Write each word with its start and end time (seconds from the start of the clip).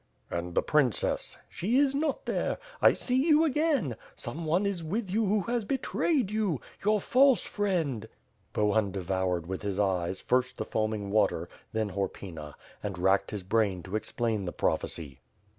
^^And 0.31 0.55
the 0.55 0.63
princess?" 0.63 1.37
"She 1.47 1.77
is 1.77 1.93
not 1.93 2.25
there. 2.25 2.57
I 2.81 2.93
see 2.93 3.23
you 3.27 3.43
again. 3.43 3.95
Some 4.15 4.45
one 4.45 4.65
is 4.65 4.83
with 4.83 5.11
you 5.11 5.27
who 5.27 5.41
has 5.41 5.63
betrayed 5.63 6.31
you. 6.31 6.59
Your 6.83 6.99
false 6.99 7.43
friend." 7.43 8.01
mTH 8.07 8.07
PIRE 8.07 8.09
A2fD 8.09 8.53
SWORD. 8.53 8.65
4^7 8.65 8.67
Bohun 8.71 8.91
devoured 8.93 9.45
with 9.45 9.61
his 9.61 9.79
eyes, 9.79 10.19
first 10.19 10.57
the 10.57 10.65
foaming 10.65 11.11
water, 11.11 11.49
then 11.71 11.91
Horpyna; 11.91 12.55
and 12.81 12.97
racked 12.97 13.29
his 13.29 13.43
brain 13.43 13.83
to 13.83 13.95
explain 13.95 14.45
the 14.45 14.51
prophecy. 14.51 15.21